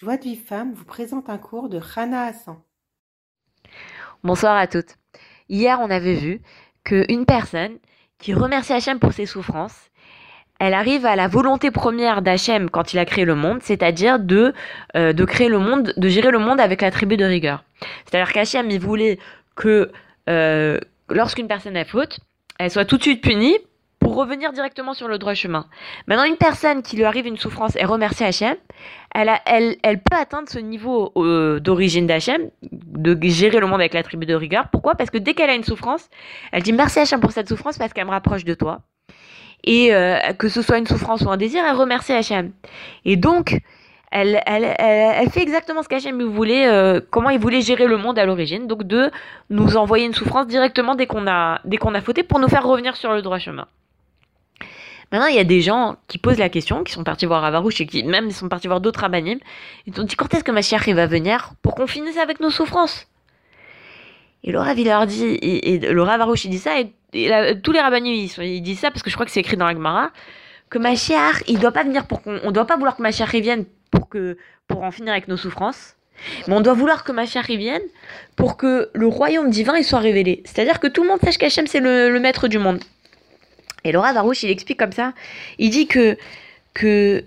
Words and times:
Joie 0.00 0.16
de 0.16 0.22
vie 0.22 0.36
femme 0.36 0.74
vous 0.74 0.84
présente 0.84 1.28
un 1.28 1.38
cours 1.38 1.68
de 1.68 1.76
Rana 1.76 2.26
Hassan. 2.26 2.54
Bonsoir 4.22 4.56
à 4.56 4.68
toutes. 4.68 4.94
Hier, 5.48 5.80
on 5.80 5.90
avait 5.90 6.14
vu 6.14 6.40
qu'une 6.84 7.26
personne 7.26 7.78
qui 8.18 8.32
remercie 8.32 8.72
Hachem 8.72 9.00
pour 9.00 9.12
ses 9.12 9.26
souffrances, 9.26 9.90
elle 10.60 10.74
arrive 10.74 11.04
à 11.04 11.16
la 11.16 11.26
volonté 11.26 11.72
première 11.72 12.22
d'Hachem 12.22 12.70
quand 12.70 12.92
il 12.92 13.00
a 13.00 13.04
créé 13.06 13.24
le 13.24 13.34
monde, 13.34 13.58
c'est-à-dire 13.60 14.20
de, 14.20 14.54
euh, 14.94 15.26
créer 15.26 15.48
le 15.48 15.58
monde, 15.58 15.92
de 15.96 16.08
gérer 16.08 16.30
le 16.30 16.38
monde 16.38 16.60
avec 16.60 16.80
la 16.80 16.92
tribu 16.92 17.16
de 17.16 17.24
rigueur. 17.24 17.64
C'est-à-dire 18.04 18.32
qu'Hachem, 18.32 18.70
il 18.70 18.78
voulait 18.78 19.18
que 19.56 19.90
euh, 20.28 20.78
lorsqu'une 21.08 21.48
personne 21.48 21.76
a 21.76 21.84
faute, 21.84 22.20
elle 22.60 22.70
soit 22.70 22.84
tout 22.84 22.98
de 22.98 23.02
suite 23.02 23.20
punie 23.20 23.58
pour 23.98 24.14
revenir 24.14 24.52
directement 24.52 24.94
sur 24.94 25.08
le 25.08 25.18
droit 25.18 25.34
chemin. 25.34 25.66
Maintenant, 26.06 26.24
une 26.24 26.36
personne 26.36 26.82
qui 26.82 26.96
lui 26.96 27.04
arrive 27.04 27.26
une 27.26 27.36
souffrance 27.36 27.76
et 27.76 27.84
remercie 27.84 28.24
Hachem, 28.24 28.56
elle, 29.14 29.76
elle, 29.82 30.02
peut 30.02 30.16
atteindre 30.16 30.48
ce 30.48 30.58
niveau 30.58 31.12
euh, 31.16 31.60
d'origine 31.60 32.06
d'Hachem, 32.06 32.50
de 32.70 33.18
gérer 33.28 33.60
le 33.60 33.66
monde 33.66 33.80
avec 33.80 33.94
la 33.94 34.02
tribu 34.02 34.26
de 34.26 34.34
rigueur. 34.34 34.68
Pourquoi? 34.70 34.94
Parce 34.94 35.10
que 35.10 35.18
dès 35.18 35.34
qu'elle 35.34 35.50
a 35.50 35.54
une 35.54 35.64
souffrance, 35.64 36.08
elle 36.52 36.62
dit 36.62 36.72
merci 36.72 37.00
Hachem 37.00 37.20
pour 37.20 37.32
cette 37.32 37.48
souffrance 37.48 37.78
parce 37.78 37.92
qu'elle 37.92 38.06
me 38.06 38.10
rapproche 38.10 38.44
de 38.44 38.54
toi. 38.54 38.80
Et 39.64 39.94
euh, 39.94 40.18
que 40.38 40.48
ce 40.48 40.62
soit 40.62 40.78
une 40.78 40.86
souffrance 40.86 41.22
ou 41.22 41.30
un 41.30 41.36
désir, 41.36 41.64
elle 41.68 41.76
remercie 41.76 42.12
Hachem. 42.12 42.52
Et 43.04 43.16
donc, 43.16 43.58
elle, 44.10 44.40
fait 45.30 45.42
exactement 45.42 45.82
ce 45.82 45.88
qu'Hachem 45.88 46.22
voulait, 46.22 46.68
euh, 46.68 47.00
comment 47.10 47.30
il 47.30 47.38
voulait 47.38 47.60
gérer 47.60 47.86
le 47.86 47.96
monde 47.96 48.18
à 48.18 48.24
l'origine, 48.24 48.66
donc 48.66 48.84
de 48.84 49.10
nous 49.50 49.76
envoyer 49.76 50.06
une 50.06 50.14
souffrance 50.14 50.46
directement 50.46 50.94
dès 50.94 51.06
qu'on 51.06 51.26
a, 51.26 51.60
dès 51.64 51.76
qu'on 51.76 51.94
a 51.94 52.00
fauté 52.00 52.22
pour 52.22 52.38
nous 52.38 52.48
faire 52.48 52.66
revenir 52.66 52.96
sur 52.96 53.12
le 53.12 53.22
droit 53.22 53.38
chemin. 53.38 53.66
Maintenant, 55.10 55.28
il 55.28 55.36
y 55.36 55.40
a 55.40 55.44
des 55.44 55.62
gens 55.62 55.96
qui 56.06 56.18
posent 56.18 56.38
la 56.38 56.50
question, 56.50 56.84
qui 56.84 56.92
sont 56.92 57.02
partis 57.02 57.24
voir 57.24 57.42
Avarouche 57.44 57.80
et 57.80 57.86
qui 57.86 58.04
même 58.04 58.30
sont 58.30 58.48
partis 58.48 58.66
voir 58.66 58.80
d'autres 58.80 59.04
abanim. 59.04 59.38
Ils 59.86 59.98
ont 60.00 60.04
dit 60.04 60.16
quand 60.16 60.32
est-ce 60.34 60.44
que 60.44 60.52
Mashiach 60.52 60.86
va 60.88 61.06
venir 61.06 61.52
pour 61.62 61.74
qu'on 61.74 61.86
finisse 61.86 62.18
avec 62.18 62.40
nos 62.40 62.50
souffrances? 62.50 63.06
Et 64.44 64.56
Rav, 64.56 64.78
il 64.78 64.86
leur 64.86 65.06
dit, 65.06 65.38
et, 65.42 65.88
Avarouche, 65.88 66.44
il 66.44 66.50
dit 66.50 66.58
ça, 66.58 66.78
et, 66.78 66.92
tous 67.62 67.72
les 67.72 67.80
rabbinim, 67.80 68.28
ils, 68.38 68.62
disent 68.62 68.80
ça 68.80 68.90
parce 68.90 69.02
que 69.02 69.08
je 69.08 69.14
crois 69.14 69.24
que 69.24 69.32
c'est 69.32 69.40
écrit 69.40 69.56
dans 69.56 69.66
la 69.66 69.72
Gemara, 69.72 70.10
que 70.68 70.78
Mashiach, 70.78 71.42
il 71.48 71.58
doit 71.58 71.72
pas 71.72 71.84
venir 71.84 72.06
pour 72.06 72.22
qu'on, 72.22 72.38
on 72.44 72.50
doit 72.50 72.66
pas 72.66 72.76
vouloir 72.76 72.96
que 72.96 73.02
Mashiach 73.02 73.34
vienne 73.34 73.64
pour 73.90 74.10
que, 74.10 74.36
pour 74.66 74.82
en 74.82 74.90
finir 74.90 75.12
avec 75.12 75.26
nos 75.26 75.38
souffrances. 75.38 75.96
Mais 76.46 76.54
on 76.54 76.60
doit 76.60 76.74
vouloir 76.74 77.04
que 77.04 77.12
Mashiach 77.12 77.46
vienne 77.46 77.82
pour 78.36 78.58
que 78.58 78.90
le 78.92 79.06
royaume 79.06 79.50
divin 79.50 79.82
soit 79.82 80.00
révélé. 80.00 80.42
C'est-à-dire 80.44 80.80
que 80.80 80.86
tout 80.86 81.02
le 81.02 81.08
monde 81.08 81.20
sache 81.20 81.38
qu'Hachem 81.38 81.66
c'est 81.66 81.80
le 81.80 82.18
maître 82.20 82.48
du 82.48 82.58
monde. 82.58 82.80
Et 83.84 83.92
Laura 83.92 84.12
Varouche, 84.12 84.42
il 84.42 84.50
explique 84.50 84.78
comme 84.78 84.92
ça. 84.92 85.12
Il 85.58 85.70
dit 85.70 85.86
que, 85.86 86.16
que 86.74 87.24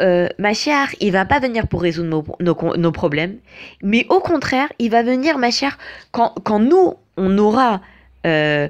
euh, 0.00 0.28
Machiar, 0.38 0.88
il 1.00 1.12
va 1.12 1.24
pas 1.24 1.40
venir 1.40 1.66
pour 1.66 1.82
résoudre 1.82 2.24
nos, 2.40 2.76
nos, 2.76 2.92
problèmes, 2.92 3.38
mais 3.82 4.06
au 4.08 4.20
contraire, 4.20 4.72
il 4.78 4.90
va 4.90 5.02
venir, 5.02 5.38
Machiar, 5.38 5.76
quand, 6.12 6.34
quand 6.44 6.60
nous, 6.60 6.94
on 7.16 7.36
aura 7.38 7.80
euh, 8.26 8.68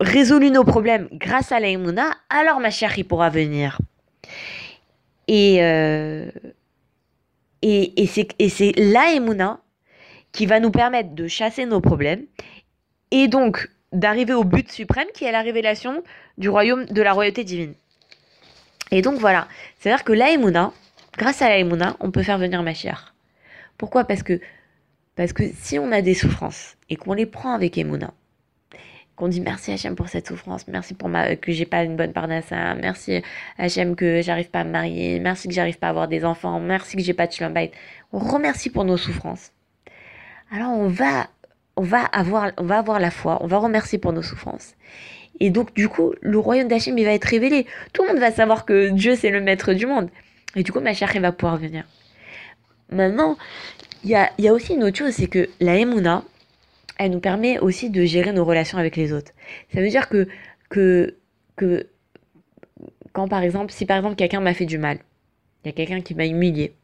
résolu 0.00 0.50
nos 0.50 0.64
problèmes 0.64 1.08
grâce 1.12 1.50
à 1.50 1.58
l'Aïmouna, 1.58 2.12
alors 2.30 2.60
Machiar, 2.60 2.96
il 2.96 3.04
pourra 3.04 3.28
venir. 3.28 3.78
Et, 5.26 5.58
euh, 5.62 6.30
et, 7.62 8.02
et 8.02 8.48
c'est 8.48 8.72
l'Aïmouna 8.76 9.60
qui 10.32 10.46
va 10.46 10.60
nous 10.60 10.70
permettre 10.70 11.14
de 11.14 11.26
chasser 11.26 11.66
nos 11.66 11.80
problèmes. 11.80 12.24
Et 13.10 13.26
donc, 13.26 13.68
d'arriver 13.92 14.34
au 14.34 14.44
but 14.44 14.70
suprême 14.70 15.08
qui 15.14 15.24
est 15.24 15.32
la 15.32 15.42
révélation 15.42 16.02
du 16.36 16.48
royaume 16.48 16.84
de 16.86 17.02
la 17.02 17.12
royauté 17.12 17.44
divine. 17.44 17.74
Et 18.90 19.02
donc 19.02 19.18
voilà, 19.18 19.48
c'est-à-dire 19.78 20.04
que 20.04 20.12
l'Aïmouna, 20.12 20.72
grâce 21.16 21.42
à 21.42 21.48
l'Aïmouna, 21.48 21.96
on 22.00 22.10
peut 22.10 22.22
faire 22.22 22.38
venir 22.38 22.62
Mashiach. 22.62 23.12
Pourquoi? 23.76 24.04
Parce 24.04 24.22
que 24.22 24.40
parce 25.18 25.32
que 25.32 25.42
si 25.52 25.80
on 25.80 25.90
a 25.90 26.00
des 26.00 26.14
souffrances 26.14 26.76
et 26.88 26.94
qu'on 26.94 27.12
les 27.12 27.26
prend 27.26 27.52
avec 27.52 27.76
Emouna, 27.76 28.14
qu'on 29.16 29.26
dit 29.26 29.40
merci 29.40 29.72
Hachem 29.72 29.96
pour 29.96 30.08
cette 30.08 30.28
souffrance, 30.28 30.68
merci 30.68 30.94
pour 30.94 31.08
ma, 31.08 31.34
que 31.34 31.50
j'ai 31.50 31.66
pas 31.66 31.82
une 31.82 31.96
bonne 31.96 32.12
parnassa, 32.12 32.76
merci 32.76 33.20
Hachem 33.58 33.96
que 33.96 34.22
j'arrive 34.22 34.48
pas 34.48 34.60
à 34.60 34.64
me 34.64 34.70
marier, 34.70 35.18
merci 35.18 35.48
que 35.48 35.54
j'arrive 35.54 35.76
pas 35.76 35.88
à 35.88 35.90
avoir 35.90 36.06
des 36.06 36.24
enfants, 36.24 36.60
merci 36.60 36.96
que 36.96 37.02
j'ai 37.02 37.14
pas 37.14 37.26
de 37.26 37.32
shalom 37.32 37.52
On 38.12 38.20
remercie 38.20 38.70
pour 38.70 38.84
nos 38.84 38.96
souffrances. 38.96 39.50
Alors 40.52 40.70
on 40.70 40.86
va 40.86 41.26
on 41.78 41.82
va 41.82 42.04
avoir, 42.04 42.50
on 42.58 42.64
va 42.64 42.78
avoir 42.78 42.98
la 42.98 43.10
foi, 43.10 43.38
on 43.40 43.46
va 43.46 43.58
remercier 43.58 43.98
pour 43.98 44.12
nos 44.12 44.22
souffrances. 44.22 44.74
Et 45.38 45.50
donc, 45.50 45.72
du 45.74 45.88
coup, 45.88 46.12
le 46.20 46.38
royaume 46.38 46.66
d'Hachem, 46.66 46.98
il 46.98 47.04
va 47.04 47.12
être 47.12 47.24
révélé. 47.24 47.66
Tout 47.92 48.02
le 48.02 48.08
monde 48.08 48.18
va 48.18 48.32
savoir 48.32 48.64
que 48.64 48.88
Dieu, 48.88 49.14
c'est 49.14 49.30
le 49.30 49.40
maître 49.40 49.72
du 49.72 49.86
monde. 49.86 50.10
Et 50.56 50.64
du 50.64 50.72
coup, 50.72 50.80
ma 50.80 50.92
chère, 50.92 51.12
va 51.20 51.30
pouvoir 51.30 51.56
venir. 51.56 51.84
Maintenant, 52.90 53.38
il 54.02 54.10
y 54.10 54.16
a, 54.16 54.32
y 54.38 54.48
a, 54.48 54.52
aussi 54.52 54.74
une 54.74 54.82
autre 54.82 54.98
chose, 54.98 55.12
c'est 55.12 55.28
que 55.28 55.48
la 55.60 55.76
Emouna, 55.76 56.24
elle 56.98 57.12
nous 57.12 57.20
permet 57.20 57.60
aussi 57.60 57.90
de 57.90 58.04
gérer 58.04 58.32
nos 58.32 58.44
relations 58.44 58.78
avec 58.78 58.96
les 58.96 59.12
autres. 59.12 59.30
Ça 59.72 59.80
veut 59.80 59.88
dire 59.88 60.08
que, 60.08 60.26
que, 60.70 61.14
que 61.54 61.86
quand 63.12 63.28
par 63.28 63.42
exemple, 63.42 63.72
si 63.72 63.86
par 63.86 63.98
exemple 63.98 64.16
quelqu'un 64.16 64.40
m'a 64.40 64.54
fait 64.54 64.66
du 64.66 64.78
mal, 64.78 64.98
il 65.64 65.68
y 65.68 65.70
a 65.70 65.72
quelqu'un 65.72 66.00
qui 66.00 66.16
m'a 66.16 66.26
humilié, 66.26 66.74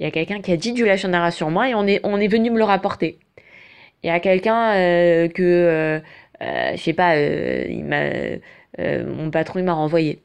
il 0.00 0.04
y 0.04 0.06
a 0.06 0.10
quelqu'un 0.10 0.40
qui 0.40 0.50
a 0.50 0.56
dit 0.56 0.72
du 0.72 0.84
lachonara 0.84 1.30
sur 1.30 1.50
moi 1.50 1.68
et 1.68 1.74
on 1.74 1.86
est, 1.86 2.00
on 2.02 2.18
est 2.18 2.28
venu 2.28 2.50
me 2.50 2.58
le 2.58 2.64
rapporter 2.64 3.20
il 4.02 4.08
y 4.08 4.10
a 4.10 4.20
quelqu'un 4.20 4.72
euh, 4.74 5.28
que, 5.28 5.42
euh, 5.42 6.00
euh, 6.42 6.76
je 6.76 6.82
sais 6.82 6.92
pas, 6.92 7.18
il 7.18 7.84
m'a, 7.84 8.38
mon 8.78 9.30
patron 9.30 9.58
il 9.58 9.64
m'a 9.64 9.72
renvoyé. 9.72 10.22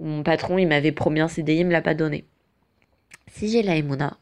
Mon 0.00 0.22
patron 0.22 0.58
il 0.58 0.66
m'avait 0.66 0.92
promis 0.92 1.20
un 1.20 1.28
CDI, 1.28 1.58
il 1.58 1.66
me 1.66 1.72
l'a 1.72 1.82
pas 1.82 1.94
donné. 1.94 2.24
Si 3.30 3.50
j'ai 3.50 3.62
la 3.62 3.76
Emouna, 3.76 4.16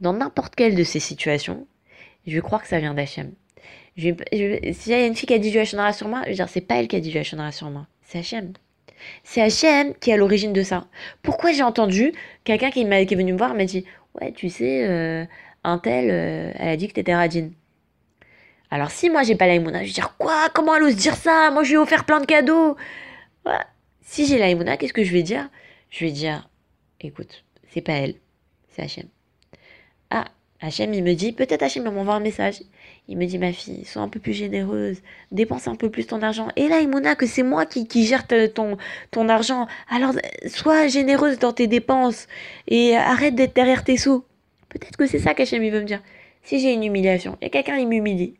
dans 0.00 0.12
n'importe 0.12 0.54
quelle 0.54 0.74
de 0.74 0.84
ces 0.84 1.00
situations, 1.00 1.66
je 2.26 2.34
vais 2.34 2.40
croire 2.40 2.62
que 2.62 2.68
ça 2.68 2.78
vient 2.78 2.94
d'Hachem. 2.94 3.32
Je, 3.96 4.10
s'il 4.72 4.92
y 4.92 4.94
a 4.94 5.06
une 5.06 5.14
fille 5.14 5.26
qui 5.26 5.34
a 5.34 5.38
dit 5.38 5.50
du 5.50 5.58
Hachem 5.58 5.80
sur 5.92 6.08
moi, 6.08 6.22
je 6.24 6.28
vais 6.28 6.34
dire 6.34 6.48
c'est 6.48 6.60
pas 6.60 6.76
elle 6.76 6.88
qui 6.88 6.96
a 6.96 7.00
dit 7.00 7.10
du 7.10 7.18
Hachem 7.18 7.50
sur 7.50 7.70
moi, 7.70 7.86
c'est 8.02 8.18
Hachem. 8.18 8.52
C'est 9.24 9.42
Hachem 9.42 9.94
qui 9.94 10.10
est 10.10 10.14
à 10.14 10.16
l'origine 10.16 10.52
de 10.52 10.62
ça. 10.62 10.86
Pourquoi 11.22 11.52
j'ai 11.52 11.62
entendu 11.62 12.12
quelqu'un 12.44 12.70
qui, 12.70 12.84
qui 12.84 13.14
est 13.14 13.16
venu 13.16 13.32
me 13.32 13.38
voir 13.38 13.54
m'a 13.54 13.64
dit 13.64 13.84
Ouais, 14.20 14.32
tu 14.32 14.48
sais, 14.48 15.26
un 15.64 15.78
tel, 15.78 16.10
elle 16.58 16.68
a 16.68 16.76
dit 16.76 16.88
que 16.88 16.94
t'étais 16.94 17.14
radine. 17.14 17.52
Alors 18.70 18.90
si 18.90 19.10
moi 19.10 19.22
j'ai 19.22 19.36
pas 19.36 19.46
l'aïmouna, 19.46 19.82
je 19.82 19.88
vais 19.88 19.92
dire 19.92 20.16
quoi? 20.18 20.48
Comment 20.52 20.74
elle 20.76 20.84
ose 20.84 20.96
dire 20.96 21.14
ça? 21.16 21.50
Moi 21.50 21.62
je 21.62 21.68
lui 21.70 21.74
ai 21.74 21.78
offert 21.78 22.04
plein 22.04 22.20
de 22.20 22.26
cadeaux. 22.26 22.76
Si 24.02 24.26
j'ai 24.26 24.38
l'aïmouna, 24.38 24.76
qu'est-ce 24.76 24.92
que 24.92 25.04
je 25.04 25.12
vais 25.12 25.22
dire? 25.22 25.48
Je 25.90 26.04
vais 26.04 26.12
dire 26.12 26.48
écoute, 27.00 27.44
c'est 27.72 27.80
pas 27.80 27.94
elle, 27.94 28.14
c'est 28.70 28.82
Hachem. 28.82 29.06
Ah, 30.10 30.26
Hachem 30.60 30.92
il 30.94 31.04
me 31.04 31.14
dit, 31.14 31.32
peut-être 31.32 31.62
Hachem 31.62 31.84
il 31.86 31.92
m'envoie 31.92 32.14
un 32.14 32.20
message. 32.20 32.62
Il 33.08 33.16
me 33.16 33.26
dit 33.26 33.38
ma 33.38 33.52
fille, 33.52 33.84
sois 33.84 34.02
un 34.02 34.08
peu 34.08 34.18
plus 34.18 34.32
généreuse, 34.32 35.00
dépense 35.30 35.68
un 35.68 35.76
peu 35.76 35.90
plus 35.90 36.06
ton 36.06 36.22
argent. 36.22 36.48
Et 36.56 36.66
là, 36.66 36.80
Imouna, 36.80 37.14
que 37.14 37.26
c'est 37.26 37.44
moi 37.44 37.64
qui, 37.64 37.86
gère 38.04 38.26
ton, 38.26 39.28
argent. 39.28 39.68
Alors, 39.88 40.12
sois 40.48 40.88
généreuse 40.88 41.38
dans 41.38 41.52
tes 41.52 41.68
dépenses 41.68 42.26
et 42.66 42.96
arrête 42.96 43.36
d'être 43.36 43.54
derrière 43.54 43.84
tes 43.84 43.96
sous. 43.96 44.24
Peut-être 44.68 44.96
que 44.96 45.06
c'est 45.06 45.20
ça 45.20 45.34
qu'Hachem 45.34 45.62
il 45.62 45.70
veut 45.70 45.80
me 45.80 45.86
dire. 45.86 46.02
Si 46.42 46.60
j'ai 46.60 46.72
une 46.72 46.84
humiliation 46.84 47.38
et 47.40 47.50
quelqu'un 47.50 47.76
il 47.76 47.88
m'humilie, 47.88 48.34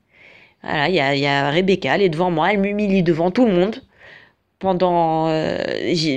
voilà, 0.63 0.89
il 0.89 0.95
y 0.95 1.01
a, 1.01 1.15
y 1.15 1.27
a, 1.27 1.51
Rebecca, 1.51 1.95
elle 1.95 2.03
est 2.03 2.09
devant 2.09 2.31
moi, 2.31 2.53
elle 2.53 2.61
m'humilie 2.61 3.03
devant 3.03 3.31
tout 3.31 3.47
le 3.47 3.53
monde. 3.53 3.83
Pendant, 4.59 5.29
euh, 5.29 5.59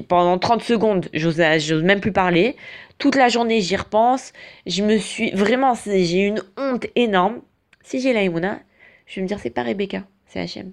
pendant 0.07 0.39
30 0.39 0.63
secondes, 0.63 1.09
j'ose 1.13 1.38
même 1.83 2.00
plus 2.00 2.13
parler. 2.13 2.55
Toute 2.97 3.16
la 3.16 3.27
journée, 3.27 3.59
j'y 3.59 3.75
repense. 3.75 4.31
Je 4.66 4.81
me 4.81 4.97
suis. 4.97 5.31
Vraiment, 5.31 5.73
j'ai 5.85 6.22
une 6.22 6.41
honte 6.57 6.88
énorme. 6.95 7.41
Si 7.83 8.00
j'ai 8.00 8.13
la 8.13 8.23
Imuna, 8.23 8.59
je 9.07 9.16
vais 9.16 9.23
me 9.23 9.27
dire, 9.27 9.39
c'est 9.39 9.50
pas 9.50 9.63
Rebecca, 9.63 10.03
c'est 10.27 10.39
Hachem. 10.39 10.71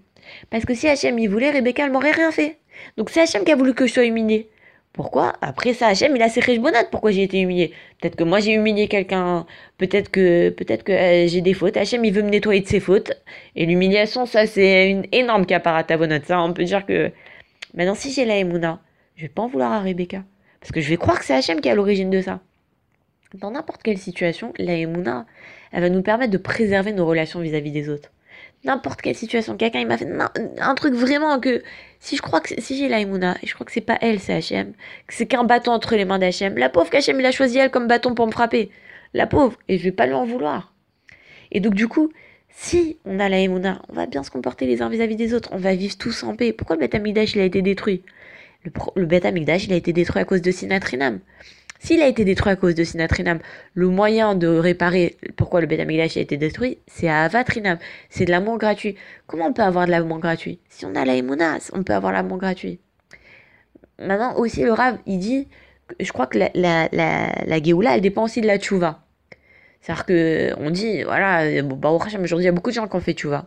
Parce 0.50 0.64
que 0.64 0.74
si 0.74 0.88
Hachem 0.88 1.18
y 1.18 1.26
voulait, 1.26 1.50
Rebecca, 1.50 1.84
elle 1.84 1.92
m'aurait 1.92 2.12
rien 2.12 2.30
fait. 2.30 2.58
Donc 2.96 3.10
c'est 3.10 3.20
Hachem 3.20 3.44
qui 3.44 3.52
a 3.52 3.56
voulu 3.56 3.74
que 3.74 3.86
je 3.86 3.92
sois 3.92 4.04
humiliée. 4.04 4.48
Pourquoi? 4.96 5.34
Après 5.42 5.74
ça, 5.74 5.88
Hachem, 5.88 6.16
il 6.16 6.22
a 6.22 6.30
ses 6.30 6.58
bonades. 6.58 6.88
Pourquoi 6.90 7.10
j'ai 7.10 7.22
été 7.22 7.38
humilié? 7.38 7.74
Peut-être 8.00 8.16
que 8.16 8.24
moi 8.24 8.40
j'ai 8.40 8.54
humilié 8.54 8.88
quelqu'un. 8.88 9.44
Peut-être 9.76 10.10
que 10.10 10.48
peut-être 10.48 10.84
que 10.84 10.92
euh, 10.92 11.28
j'ai 11.28 11.42
des 11.42 11.52
fautes. 11.52 11.76
Hachem, 11.76 12.02
il 12.02 12.14
veut 12.14 12.22
me 12.22 12.30
nettoyer 12.30 12.62
de 12.62 12.66
ses 12.66 12.80
fautes. 12.80 13.12
Et 13.56 13.66
l'humiliation, 13.66 14.24
ça, 14.24 14.46
c'est 14.46 14.90
une 14.90 15.04
énorme 15.12 15.44
caparatavonade. 15.44 16.24
Ça, 16.24 16.40
on 16.40 16.54
peut 16.54 16.64
dire 16.64 16.86
que. 16.86 17.12
Maintenant, 17.74 17.94
si 17.94 18.10
j'ai 18.10 18.24
la 18.24 18.38
Emouna, 18.38 18.80
je 19.16 19.22
vais 19.22 19.28
pas 19.28 19.42
en 19.42 19.48
vouloir 19.48 19.70
à 19.72 19.80
Rebecca. 19.80 20.24
Parce 20.60 20.72
que 20.72 20.80
je 20.80 20.88
vais 20.88 20.96
croire 20.96 21.18
que 21.18 21.26
c'est 21.26 21.34
Hachem 21.34 21.60
qui 21.60 21.68
est 21.68 21.72
à 21.72 21.74
l'origine 21.74 22.08
de 22.08 22.22
ça. 22.22 22.40
Dans 23.34 23.50
n'importe 23.50 23.82
quelle 23.82 23.98
situation, 23.98 24.54
la 24.58 24.76
Emouna, 24.76 25.26
elle 25.72 25.82
va 25.82 25.90
nous 25.90 26.02
permettre 26.02 26.32
de 26.32 26.38
préserver 26.38 26.92
nos 26.92 27.04
relations 27.04 27.40
vis-à-vis 27.40 27.72
des 27.72 27.90
autres 27.90 28.12
n'importe 28.64 29.00
quelle 29.02 29.14
situation. 29.14 29.56
Quelqu'un 29.56 29.80
il 29.80 29.86
m'a 29.86 29.98
fait 29.98 30.08
un 30.58 30.74
truc 30.74 30.94
vraiment 30.94 31.38
que 31.40 31.62
si 32.00 32.16
je 32.16 32.22
crois 32.22 32.40
que 32.40 32.60
si 32.60 32.76
j'ai 32.76 32.88
la 32.88 33.00
et 33.00 33.06
je 33.44 33.54
crois 33.54 33.64
que 33.64 33.72
c'est 33.72 33.80
pas 33.80 33.98
elle, 34.00 34.20
c'est 34.20 34.34
Hachem, 34.34 34.72
que 35.06 35.14
c'est 35.14 35.26
qu'un 35.26 35.44
bâton 35.44 35.72
entre 35.72 35.96
les 35.96 36.04
mains 36.04 36.18
d'Hachem. 36.18 36.56
La 36.56 36.68
pauvre 36.68 36.90
qu'Hachem 36.90 37.18
il 37.20 37.26
a 37.26 37.32
choisi 37.32 37.58
elle 37.58 37.70
comme 37.70 37.86
bâton 37.86 38.14
pour 38.14 38.26
me 38.26 38.32
frapper. 38.32 38.70
La 39.14 39.26
pauvre, 39.26 39.56
et 39.68 39.78
je 39.78 39.84
vais 39.84 39.92
pas 39.92 40.06
lui 40.06 40.14
en 40.14 40.24
vouloir. 40.24 40.74
Et 41.52 41.60
donc 41.60 41.74
du 41.74 41.88
coup, 41.88 42.10
si 42.50 42.98
on 43.04 43.20
a 43.20 43.28
la 43.28 43.38
Emouna, 43.38 43.82
on 43.88 43.92
va 43.92 44.06
bien 44.06 44.22
se 44.22 44.30
comporter 44.30 44.66
les 44.66 44.82
uns 44.82 44.88
vis-à-vis 44.88 45.16
des 45.16 45.34
autres, 45.34 45.50
on 45.52 45.58
va 45.58 45.74
vivre 45.74 45.96
tous 45.96 46.22
en 46.22 46.34
paix. 46.34 46.52
Pourquoi 46.52 46.76
le 46.76 46.86
Beth 46.86 47.00
il 47.34 47.40
a 47.40 47.44
été 47.44 47.62
détruit? 47.62 48.02
Le, 48.64 48.72
le 48.96 49.06
Beth 49.06 49.26
il 49.34 49.72
a 49.72 49.76
été 49.76 49.92
détruit 49.92 50.20
à 50.20 50.24
cause 50.24 50.42
de 50.42 50.50
Sinatrinam. 50.50 51.20
S'il 51.78 52.02
a 52.02 52.08
été 52.08 52.24
détruit 52.24 52.52
à 52.52 52.56
cause 52.56 52.74
de 52.74 52.84
Sinatrinam, 52.84 53.38
le 53.74 53.88
moyen 53.88 54.34
de 54.34 54.48
réparer 54.48 55.16
pourquoi 55.36 55.60
le 55.60 55.66
Beth 55.66 55.80
a 55.80 56.20
été 56.20 56.36
détruit, 56.36 56.78
c'est 56.86 57.08
à 57.08 57.24
Avatrinam. 57.24 57.78
C'est 58.10 58.24
de 58.24 58.30
l'amour 58.30 58.58
gratuit. 58.58 58.96
Comment 59.26 59.46
on 59.46 59.52
peut 59.52 59.62
avoir 59.62 59.86
de 59.86 59.90
l'amour 59.90 60.18
gratuit? 60.18 60.60
Si 60.68 60.84
on 60.86 60.94
a 60.94 61.04
la 61.04 61.14
on 61.72 61.82
peut 61.82 61.94
avoir 61.94 62.12
l'amour 62.12 62.38
gratuit. 62.38 62.80
Maintenant, 63.98 64.36
aussi, 64.36 64.62
le 64.62 64.72
Rav, 64.72 64.98
il 65.06 65.18
dit, 65.18 65.48
je 66.00 66.12
crois 66.12 66.26
que 66.26 66.38
la, 66.38 66.50
la, 66.54 66.88
la, 66.92 67.56
elle 67.56 68.00
dépend 68.00 68.24
aussi 68.24 68.40
de 68.40 68.46
la 68.46 68.58
Tchouva. 68.58 69.02
C'est-à-dire 69.80 70.04
que 70.04 70.52
on 70.58 70.70
dit, 70.70 71.02
voilà, 71.02 71.62
bah, 71.62 71.90
aujourd'hui, 71.90 72.28
il 72.38 72.44
y 72.44 72.48
a 72.48 72.52
beaucoup 72.52 72.70
de 72.70 72.74
gens 72.74 72.88
qui 72.88 72.96
ont 72.96 73.00
fait 73.00 73.14
Tchouva. 73.14 73.46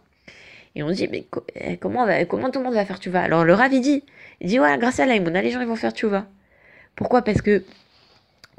Et 0.76 0.84
on 0.84 0.92
dit, 0.92 1.08
mais 1.12 1.26
eh, 1.56 1.78
comment, 1.78 2.08
comment 2.28 2.50
tout 2.50 2.60
le 2.60 2.66
monde 2.66 2.76
va 2.76 2.86
faire 2.86 2.98
Tchouva 2.98 3.22
Alors 3.22 3.44
le 3.44 3.54
Rav, 3.54 3.74
il 3.74 3.82
dit, 3.82 4.04
il 4.42 4.48
dit, 4.48 4.58
voilà, 4.58 4.78
grâce 4.78 5.00
à 5.00 5.06
l'aïmouna, 5.06 5.42
les 5.42 5.52
gens, 5.52 5.64
vont 5.66 5.76
faire 5.76 5.92
Tchouva. 5.92 6.26
Pourquoi? 6.96 7.22
Parce 7.22 7.42
que 7.42 7.64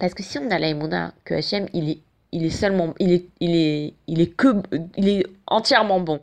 parce 0.01 0.15
que 0.15 0.23
si 0.23 0.39
on 0.39 0.51
a 0.51 0.59
l'aïmouna, 0.59 1.15
que 1.25 1.35
Hachem, 1.35 1.69
il 1.75 1.91
est, 1.91 1.99
il 2.33 2.45
est 2.45 2.51
seulement, 2.51 2.95
il 2.99 3.13
est, 3.13 3.27
il 3.41 3.55
est, 3.55 3.95
il 4.07 4.21
est 4.21 4.35
que, 4.35 4.63
il 4.97 5.09
est 5.09 5.27
entièrement 5.47 6.01
bon. 6.01 6.21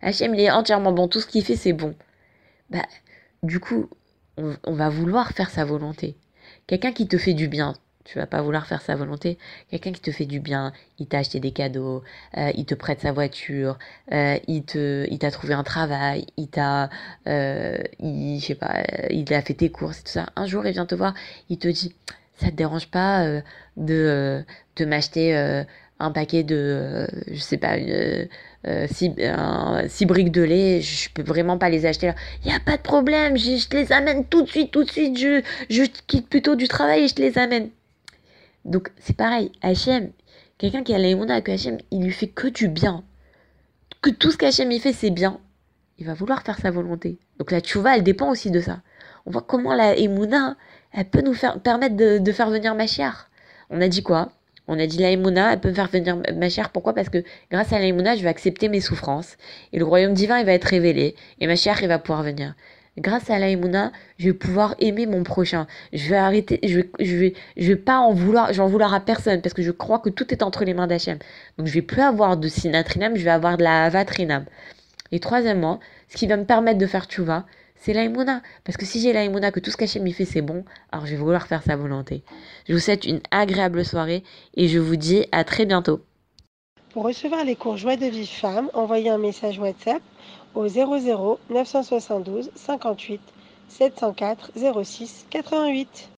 Hachem, 0.00 0.34
il 0.34 0.40
est 0.40 0.50
entièrement 0.50 0.92
bon. 0.92 1.08
Tout 1.08 1.20
ce 1.20 1.26
qu'il 1.26 1.44
fait, 1.44 1.56
c'est 1.56 1.72
bon. 1.72 1.94
Bah, 2.70 2.86
du 3.42 3.60
coup, 3.60 3.88
on, 4.36 4.72
va 4.72 4.88
vouloir 4.88 5.32
faire 5.32 5.50
sa 5.50 5.64
volonté. 5.64 6.16
Quelqu'un 6.66 6.92
qui 6.92 7.06
te 7.06 7.18
fait 7.18 7.34
du 7.34 7.48
bien, 7.48 7.74
tu 8.04 8.18
vas 8.18 8.26
pas 8.26 8.40
vouloir 8.40 8.66
faire 8.66 8.80
sa 8.80 8.94
volonté. 8.94 9.36
Quelqu'un 9.70 9.92
qui 9.92 10.00
te 10.00 10.10
fait 10.10 10.26
du 10.26 10.40
bien, 10.40 10.72
il 10.98 11.06
t'a 11.06 11.18
acheté 11.18 11.40
des 11.40 11.50
cadeaux, 11.50 12.02
euh, 12.36 12.50
il 12.54 12.64
te 12.64 12.74
prête 12.74 13.00
sa 13.00 13.12
voiture, 13.12 13.78
euh, 14.12 14.38
il 14.46 14.64
te, 14.64 15.14
t'a 15.16 15.30
trouvé 15.30 15.54
un 15.54 15.64
travail, 15.64 16.26
il 16.36 16.48
t'a, 16.48 16.88
euh, 17.26 17.78
il, 17.98 18.40
sais 18.40 18.54
pas, 18.54 18.84
il 19.10 19.32
a 19.34 19.42
fait 19.42 19.54
tes 19.54 19.70
courses 19.70 20.04
tout 20.04 20.12
ça. 20.12 20.26
Un 20.36 20.46
jour, 20.46 20.66
il 20.66 20.72
vient 20.72 20.86
te 20.86 20.94
voir, 20.94 21.14
il 21.50 21.58
te 21.58 21.68
dit, 21.68 21.94
ça 22.38 22.46
te 22.46 22.54
dérange 22.56 22.88
pas 22.88 23.24
euh, 23.24 23.40
de, 23.76 23.94
euh, 23.94 24.42
de 24.76 24.84
m'acheter 24.84 25.36
euh, 25.36 25.64
un 25.98 26.12
paquet 26.12 26.44
de, 26.44 27.06
je 27.26 27.40
sais 27.40 27.56
pas, 27.56 27.76
six, 28.86 29.12
six, 29.88 30.06
briques 30.06 30.30
de 30.30 30.42
lait, 30.42 30.80
je 30.80 31.10
peux 31.10 31.22
vraiment 31.22 31.58
pas 31.58 31.68
les 31.68 31.86
acheter. 31.86 32.12
Il 32.44 32.50
n'y 32.50 32.56
a 32.56 32.60
pas 32.60 32.76
de 32.76 32.82
problème, 32.82 33.36
je, 33.36 33.68
te 33.68 33.76
les 33.76 33.92
amène 33.92 34.24
tout 34.24 34.42
de 34.42 34.48
suite, 34.48 34.70
tout 34.70 34.84
de 34.84 34.90
suite, 34.90 35.18
je, 35.18 35.42
je 35.68 35.82
quitte 36.06 36.28
plutôt 36.28 36.54
du 36.54 36.68
travail 36.68 37.02
et 37.02 37.08
je 37.08 37.14
te 37.14 37.22
les 37.22 37.36
amène. 37.36 37.70
Donc 38.64 38.90
c'est 39.00 39.16
pareil, 39.16 39.50
Hachem, 39.60 40.10
quelqu'un 40.58 40.84
qui 40.84 40.94
a 40.94 40.98
l'aïmouna 40.98 41.40
que 41.40 41.50
Hachem, 41.50 41.78
il 41.90 42.04
lui 42.04 42.12
fait 42.12 42.28
que 42.28 42.46
du 42.46 42.68
bien. 42.68 43.02
Que 44.00 44.10
tout 44.10 44.30
ce 44.30 44.36
qu'Hachem 44.36 44.70
il 44.70 44.80
fait, 44.80 44.92
c'est 44.92 45.10
bien. 45.10 45.40
Il 45.98 46.06
va 46.06 46.14
vouloir 46.14 46.42
faire 46.42 46.58
sa 46.58 46.70
volonté. 46.70 47.18
Donc 47.38 47.50
la 47.50 47.60
tchouva, 47.60 47.96
elle 47.96 48.04
dépend 48.04 48.30
aussi 48.30 48.52
de 48.52 48.60
ça. 48.60 48.82
On 49.26 49.32
voit 49.32 49.42
comment 49.42 49.74
la 49.74 49.96
émouna, 49.96 50.56
elle 50.92 51.04
peut 51.06 51.22
nous 51.22 51.34
faire, 51.34 51.60
permettre 51.60 51.96
de, 51.96 52.32
faire 52.32 52.50
venir 52.50 52.74
Machiar. 52.74 53.28
On 53.70 53.80
a 53.80 53.88
dit 53.88 54.02
quoi? 54.02 54.30
On 54.66 54.78
a 54.78 54.86
dit 54.86 54.98
la 54.98 55.10
elle 55.10 55.60
peut 55.60 55.72
faire 55.72 55.88
venir 55.88 56.18
Machiar. 56.34 56.70
Pourquoi? 56.70 56.94
Parce 56.94 57.08
que 57.08 57.22
grâce 57.50 57.72
à 57.72 57.78
la 57.78 57.88
je 57.88 58.22
vais 58.22 58.28
accepter 58.28 58.68
mes 58.68 58.80
souffrances. 58.80 59.36
Et 59.72 59.78
le 59.78 59.84
royaume 59.84 60.14
divin, 60.14 60.38
il 60.38 60.46
va 60.46 60.52
être 60.52 60.64
révélé. 60.64 61.14
Et 61.40 61.46
Machiar, 61.46 61.82
il 61.82 61.88
va 61.88 61.98
pouvoir 61.98 62.22
venir. 62.22 62.54
Grâce 62.98 63.30
à 63.30 63.38
la 63.38 63.48
je 63.50 64.24
vais 64.24 64.32
pouvoir 64.32 64.74
aimer 64.80 65.06
mon 65.06 65.22
prochain. 65.22 65.66
Je 65.92 66.08
vais 66.08 66.16
arrêter, 66.16 66.58
je 66.64 66.80
vais, 66.80 66.90
je 66.98 67.16
vais, 67.16 67.34
je 67.56 67.68
vais 67.68 67.76
pas 67.76 67.98
en 67.98 68.12
vouloir, 68.12 68.52
j'en 68.52 68.66
vouloir 68.66 68.92
à 68.92 69.00
personne 69.00 69.40
parce 69.40 69.54
que 69.54 69.62
je 69.62 69.70
crois 69.70 70.00
que 70.00 70.10
tout 70.10 70.32
est 70.32 70.42
entre 70.42 70.64
les 70.64 70.74
mains 70.74 70.88
d'Hachem. 70.88 71.18
Donc 71.58 71.68
je 71.68 71.74
vais 71.74 71.82
plus 71.82 72.02
avoir 72.02 72.36
de 72.36 72.48
sinatrinam, 72.48 73.16
je 73.16 73.22
vais 73.22 73.30
avoir 73.30 73.56
de 73.56 73.62
la 73.62 73.84
avatrinam. 73.84 74.44
Et 75.12 75.20
troisièmement, 75.20 75.80
ce 76.08 76.16
qui 76.16 76.26
va 76.26 76.36
me 76.36 76.44
permettre 76.44 76.78
de 76.78 76.86
faire 76.86 77.06
tchouva, 77.06 77.46
c'est 77.80 77.92
l'aïmouna. 77.92 78.42
Parce 78.64 78.76
que 78.76 78.84
si 78.84 79.00
j'ai 79.00 79.12
l'aïmouna, 79.12 79.50
que 79.50 79.60
tout 79.60 79.70
ce 79.70 79.76
qu'Hachem 79.76 80.02
m'y 80.02 80.12
fait, 80.12 80.24
c'est 80.24 80.42
bon, 80.42 80.64
alors 80.92 81.06
je 81.06 81.12
vais 81.12 81.16
vouloir 81.20 81.46
faire 81.46 81.62
sa 81.62 81.76
volonté. 81.76 82.22
Je 82.68 82.74
vous 82.74 82.78
souhaite 82.78 83.04
une 83.04 83.20
agréable 83.30 83.84
soirée 83.84 84.24
et 84.54 84.68
je 84.68 84.78
vous 84.78 84.96
dis 84.96 85.26
à 85.32 85.44
très 85.44 85.66
bientôt. 85.66 86.00
Pour 86.92 87.04
recevoir 87.04 87.44
les 87.44 87.56
cours 87.56 87.76
Joie 87.76 87.96
de 87.96 88.06
vie 88.06 88.26
femme, 88.26 88.70
envoyez 88.74 89.10
un 89.10 89.18
message 89.18 89.58
WhatsApp 89.58 90.02
au 90.54 90.66
00 90.66 91.38
972 91.50 92.50
58 92.54 93.20
704 93.68 94.52
06 94.82 95.26
88. 95.30 96.06